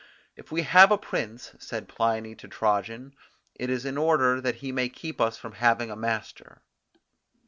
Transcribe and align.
If 0.35 0.51
we 0.51 0.63
have 0.63 0.89
a 0.91 0.97
prince, 0.97 1.51
said 1.59 1.87
Pliny 1.87 2.33
to 2.37 2.47
Trajan, 2.47 3.13
it 3.53 3.69
is 3.69 3.85
in 3.85 3.99
order 3.99 4.41
that 4.41 4.55
he 4.55 4.71
may 4.71 4.89
keep 4.89 5.21
us 5.21 5.37
from 5.37 5.51
having 5.51 5.91
a 5.91 5.95
master. 5.95 6.63